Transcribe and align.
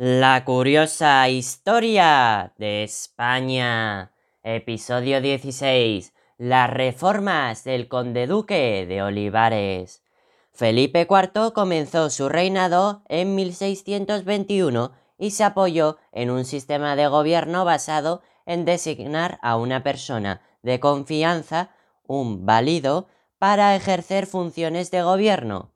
La 0.00 0.44
curiosa 0.44 1.28
historia 1.28 2.52
de 2.56 2.84
España. 2.84 4.12
Episodio 4.44 5.20
16. 5.20 6.14
Las 6.36 6.70
reformas 6.70 7.64
del 7.64 7.88
conde 7.88 8.28
duque 8.28 8.86
de 8.86 9.02
Olivares. 9.02 10.04
Felipe 10.52 11.08
IV 11.10 11.52
comenzó 11.52 12.10
su 12.10 12.28
reinado 12.28 13.02
en 13.08 13.34
1621 13.34 14.92
y 15.18 15.32
se 15.32 15.42
apoyó 15.42 15.96
en 16.12 16.30
un 16.30 16.44
sistema 16.44 16.94
de 16.94 17.08
gobierno 17.08 17.64
basado 17.64 18.22
en 18.46 18.64
designar 18.64 19.40
a 19.42 19.56
una 19.56 19.82
persona 19.82 20.42
de 20.62 20.78
confianza, 20.78 21.70
un 22.06 22.46
válido, 22.46 23.08
para 23.40 23.74
ejercer 23.74 24.26
funciones 24.26 24.92
de 24.92 25.02
gobierno. 25.02 25.72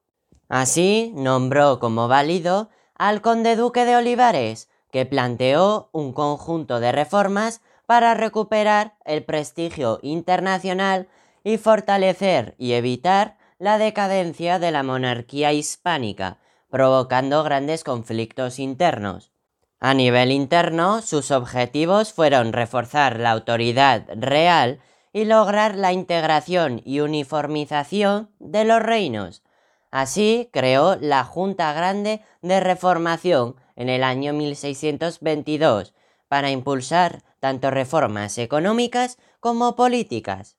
Así 0.48 1.12
nombró 1.16 1.80
como 1.80 2.06
válido 2.06 2.70
al 3.02 3.20
conde 3.20 3.56
duque 3.56 3.84
de 3.84 3.96
Olivares, 3.96 4.70
que 4.92 5.06
planteó 5.06 5.88
un 5.90 6.12
conjunto 6.12 6.78
de 6.78 6.92
reformas 6.92 7.60
para 7.84 8.14
recuperar 8.14 8.94
el 9.04 9.24
prestigio 9.24 9.98
internacional 10.02 11.08
y 11.42 11.56
fortalecer 11.56 12.54
y 12.58 12.74
evitar 12.74 13.38
la 13.58 13.78
decadencia 13.78 14.60
de 14.60 14.70
la 14.70 14.84
monarquía 14.84 15.52
hispánica, 15.52 16.38
provocando 16.70 17.42
grandes 17.42 17.82
conflictos 17.82 18.60
internos. 18.60 19.32
A 19.80 19.94
nivel 19.94 20.30
interno, 20.30 21.02
sus 21.02 21.32
objetivos 21.32 22.12
fueron 22.12 22.52
reforzar 22.52 23.18
la 23.18 23.32
autoridad 23.32 24.06
real 24.14 24.78
y 25.12 25.24
lograr 25.24 25.74
la 25.74 25.92
integración 25.92 26.80
y 26.84 27.00
uniformización 27.00 28.30
de 28.38 28.64
los 28.64 28.80
reinos, 28.80 29.42
Así 29.92 30.48
creó 30.52 30.96
la 30.96 31.22
Junta 31.22 31.70
Grande 31.74 32.22
de 32.40 32.60
Reformación 32.60 33.56
en 33.76 33.90
el 33.90 34.02
año 34.02 34.32
1622 34.32 35.92
para 36.28 36.50
impulsar 36.50 37.22
tanto 37.40 37.70
reformas 37.70 38.38
económicas 38.38 39.18
como 39.38 39.76
políticas. 39.76 40.56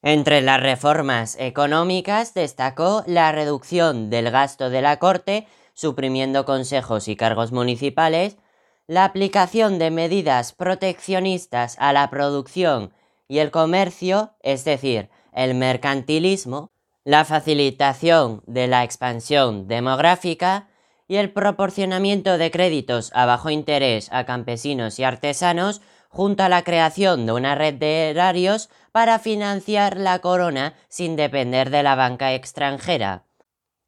Entre 0.00 0.40
las 0.40 0.62
reformas 0.62 1.36
económicas 1.38 2.32
destacó 2.32 3.04
la 3.06 3.30
reducción 3.32 4.08
del 4.08 4.30
gasto 4.30 4.70
de 4.70 4.80
la 4.80 4.98
corte, 4.98 5.46
suprimiendo 5.74 6.46
consejos 6.46 7.06
y 7.08 7.16
cargos 7.16 7.52
municipales, 7.52 8.38
la 8.86 9.04
aplicación 9.04 9.78
de 9.78 9.90
medidas 9.90 10.54
proteccionistas 10.54 11.76
a 11.78 11.92
la 11.92 12.08
producción 12.08 12.94
y 13.28 13.40
el 13.40 13.50
comercio, 13.50 14.32
es 14.40 14.64
decir, 14.64 15.10
el 15.34 15.54
mercantilismo, 15.54 16.72
la 17.10 17.24
facilitación 17.24 18.40
de 18.46 18.68
la 18.68 18.84
expansión 18.84 19.66
demográfica 19.66 20.68
y 21.08 21.16
el 21.16 21.32
proporcionamiento 21.32 22.38
de 22.38 22.52
créditos 22.52 23.10
a 23.16 23.26
bajo 23.26 23.50
interés 23.50 24.08
a 24.12 24.26
campesinos 24.26 24.96
y 25.00 25.02
artesanos, 25.02 25.80
junto 26.08 26.44
a 26.44 26.48
la 26.48 26.62
creación 26.62 27.26
de 27.26 27.32
una 27.32 27.56
red 27.56 27.74
de 27.74 28.10
erarios 28.10 28.70
para 28.92 29.18
financiar 29.18 29.96
la 29.96 30.20
corona 30.20 30.74
sin 30.88 31.16
depender 31.16 31.70
de 31.70 31.82
la 31.82 31.96
banca 31.96 32.32
extranjera. 32.32 33.24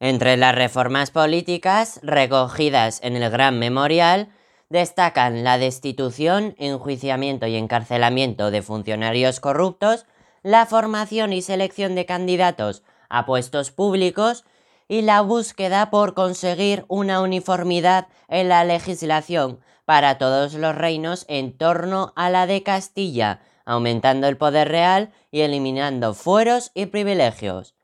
Entre 0.00 0.36
las 0.36 0.56
reformas 0.56 1.12
políticas 1.12 2.00
recogidas 2.02 2.98
en 3.04 3.14
el 3.14 3.30
Gran 3.30 3.56
Memorial, 3.56 4.30
destacan 4.68 5.44
la 5.44 5.58
destitución, 5.58 6.56
enjuiciamiento 6.58 7.46
y 7.46 7.54
encarcelamiento 7.54 8.50
de 8.50 8.62
funcionarios 8.62 9.38
corruptos, 9.38 10.06
la 10.42 10.66
formación 10.66 11.32
y 11.32 11.40
selección 11.40 11.94
de 11.94 12.04
candidatos 12.04 12.82
a 13.12 13.26
puestos 13.26 13.70
públicos 13.70 14.44
y 14.88 15.02
la 15.02 15.20
búsqueda 15.20 15.90
por 15.90 16.14
conseguir 16.14 16.84
una 16.88 17.20
uniformidad 17.20 18.08
en 18.28 18.48
la 18.48 18.64
legislación 18.64 19.60
para 19.84 20.18
todos 20.18 20.54
los 20.54 20.74
reinos 20.74 21.26
en 21.28 21.56
torno 21.56 22.12
a 22.16 22.30
la 22.30 22.46
de 22.46 22.62
Castilla, 22.62 23.40
aumentando 23.64 24.26
el 24.26 24.38
poder 24.38 24.68
real 24.68 25.12
y 25.30 25.42
eliminando 25.42 26.14
fueros 26.14 26.70
y 26.74 26.86
privilegios. 26.86 27.74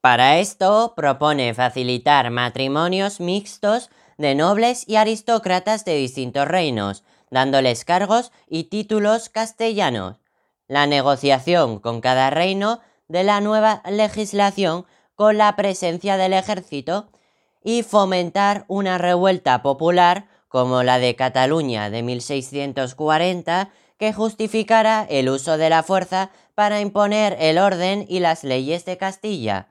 Para 0.00 0.38
esto 0.38 0.94
propone 0.96 1.52
facilitar 1.52 2.30
matrimonios 2.30 3.20
mixtos 3.20 3.90
de 4.16 4.34
nobles 4.34 4.88
y 4.88 4.96
aristócratas 4.96 5.84
de 5.84 5.96
distintos 5.96 6.48
reinos, 6.48 7.04
dándoles 7.30 7.84
cargos 7.84 8.32
y 8.48 8.64
títulos 8.64 9.28
castellanos. 9.28 10.16
La 10.68 10.86
negociación 10.86 11.80
con 11.80 12.00
cada 12.00 12.30
reino 12.30 12.80
de 13.10 13.24
la 13.24 13.40
nueva 13.40 13.82
legislación 13.90 14.86
con 15.16 15.36
la 15.36 15.56
presencia 15.56 16.16
del 16.16 16.32
ejército 16.32 17.08
y 17.62 17.82
fomentar 17.82 18.64
una 18.68 18.98
revuelta 18.98 19.62
popular 19.62 20.28
como 20.46 20.84
la 20.84 21.00
de 21.00 21.16
Cataluña 21.16 21.90
de 21.90 22.04
1640 22.04 23.70
que 23.98 24.12
justificara 24.12 25.04
el 25.10 25.28
uso 25.28 25.58
de 25.58 25.70
la 25.70 25.82
fuerza 25.82 26.30
para 26.54 26.80
imponer 26.80 27.36
el 27.40 27.58
orden 27.58 28.06
y 28.08 28.20
las 28.20 28.44
leyes 28.44 28.84
de 28.84 28.96
Castilla. 28.96 29.68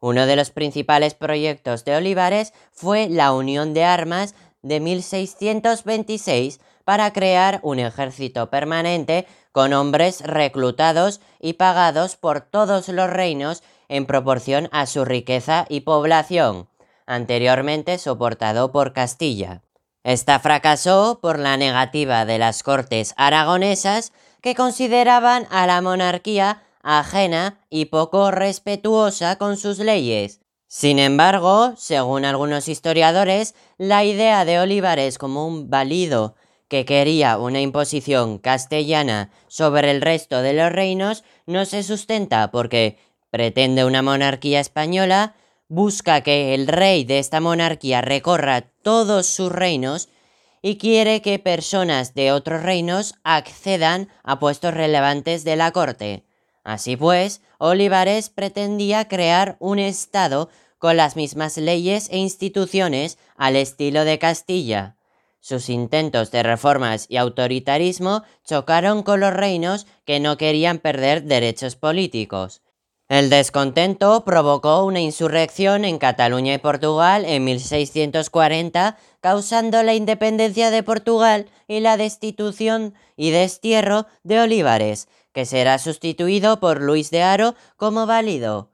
Uno 0.00 0.26
de 0.26 0.36
los 0.36 0.50
principales 0.50 1.14
proyectos 1.14 1.84
de 1.84 1.96
Olivares 1.96 2.54
fue 2.70 3.08
la 3.08 3.32
Unión 3.32 3.74
de 3.74 3.82
Armas 3.82 4.36
de 4.68 4.80
1626 4.80 6.60
para 6.84 7.12
crear 7.12 7.60
un 7.62 7.78
ejército 7.78 8.48
permanente 8.50 9.26
con 9.52 9.72
hombres 9.72 10.20
reclutados 10.20 11.20
y 11.40 11.54
pagados 11.54 12.16
por 12.16 12.40
todos 12.40 12.88
los 12.88 13.10
reinos 13.10 13.62
en 13.88 14.06
proporción 14.06 14.68
a 14.70 14.86
su 14.86 15.04
riqueza 15.04 15.66
y 15.68 15.80
población, 15.80 16.68
anteriormente 17.06 17.98
soportado 17.98 18.70
por 18.70 18.92
Castilla. 18.92 19.62
Esta 20.04 20.38
fracasó 20.38 21.18
por 21.20 21.38
la 21.38 21.56
negativa 21.56 22.24
de 22.24 22.38
las 22.38 22.62
cortes 22.62 23.14
aragonesas 23.16 24.12
que 24.40 24.54
consideraban 24.54 25.46
a 25.50 25.66
la 25.66 25.82
monarquía 25.82 26.62
ajena 26.82 27.58
y 27.68 27.86
poco 27.86 28.30
respetuosa 28.30 29.36
con 29.36 29.56
sus 29.56 29.78
leyes. 29.78 30.40
Sin 30.68 30.98
embargo, 30.98 31.72
según 31.78 32.26
algunos 32.26 32.68
historiadores, 32.68 33.54
la 33.78 34.04
idea 34.04 34.44
de 34.44 34.60
Olivares 34.60 35.16
como 35.16 35.46
un 35.46 35.70
válido 35.70 36.36
que 36.68 36.84
quería 36.84 37.38
una 37.38 37.62
imposición 37.62 38.36
castellana 38.36 39.30
sobre 39.46 39.90
el 39.90 40.02
resto 40.02 40.42
de 40.42 40.52
los 40.52 40.70
reinos 40.70 41.24
no 41.46 41.64
se 41.64 41.82
sustenta 41.82 42.50
porque 42.50 42.98
pretende 43.30 43.86
una 43.86 44.02
monarquía 44.02 44.60
española, 44.60 45.34
busca 45.68 46.20
que 46.20 46.54
el 46.54 46.66
rey 46.66 47.04
de 47.04 47.18
esta 47.18 47.40
monarquía 47.40 48.02
recorra 48.02 48.60
todos 48.82 49.26
sus 49.26 49.50
reinos 49.50 50.10
y 50.60 50.76
quiere 50.76 51.22
que 51.22 51.38
personas 51.38 52.12
de 52.12 52.30
otros 52.30 52.62
reinos 52.62 53.14
accedan 53.24 54.10
a 54.22 54.38
puestos 54.38 54.74
relevantes 54.74 55.44
de 55.44 55.56
la 55.56 55.70
corte. 55.70 56.27
Así 56.68 56.98
pues, 56.98 57.40
Olivares 57.56 58.28
pretendía 58.28 59.08
crear 59.08 59.56
un 59.58 59.78
Estado 59.78 60.50
con 60.76 60.98
las 60.98 61.16
mismas 61.16 61.56
leyes 61.56 62.10
e 62.10 62.18
instituciones 62.18 63.16
al 63.38 63.56
estilo 63.56 64.04
de 64.04 64.18
Castilla. 64.18 64.98
Sus 65.40 65.70
intentos 65.70 66.30
de 66.30 66.42
reformas 66.42 67.06
y 67.08 67.16
autoritarismo 67.16 68.22
chocaron 68.44 69.02
con 69.02 69.20
los 69.20 69.32
reinos 69.32 69.86
que 70.04 70.20
no 70.20 70.36
querían 70.36 70.78
perder 70.78 71.22
derechos 71.22 71.74
políticos. 71.74 72.60
El 73.08 73.30
descontento 73.30 74.22
provocó 74.26 74.84
una 74.84 75.00
insurrección 75.00 75.86
en 75.86 75.96
Cataluña 75.96 76.52
y 76.52 76.58
Portugal 76.58 77.24
en 77.24 77.44
1640, 77.44 78.98
causando 79.22 79.82
la 79.82 79.94
independencia 79.94 80.70
de 80.70 80.82
Portugal 80.82 81.46
y 81.66 81.80
la 81.80 81.96
destitución 81.96 82.92
y 83.16 83.30
destierro 83.30 84.06
de 84.22 84.40
Olivares, 84.40 85.08
que 85.38 85.46
será 85.46 85.78
sustituido 85.78 86.58
por 86.58 86.82
Luis 86.82 87.12
de 87.12 87.22
Haro 87.22 87.54
como 87.76 88.06
válido. 88.06 88.72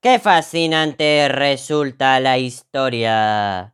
¡Qué 0.00 0.20
fascinante 0.20 1.26
resulta 1.28 2.20
la 2.20 2.38
historia! 2.38 3.73